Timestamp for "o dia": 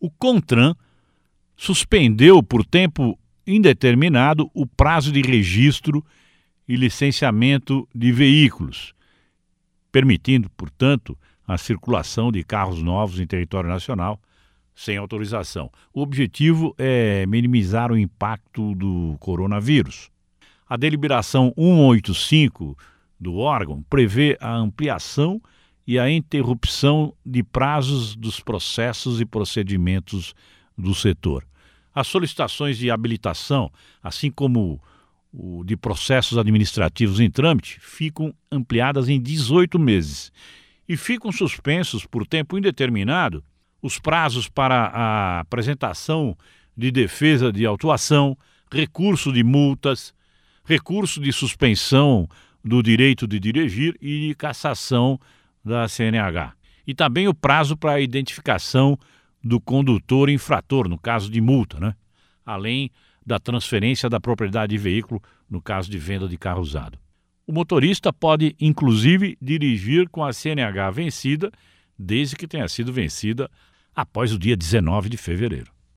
74.32-74.56